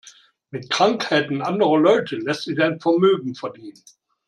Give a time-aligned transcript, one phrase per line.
[0.49, 3.83] Mit Krankheiten anderer Leute lässt sich ein Vermögen verdienen.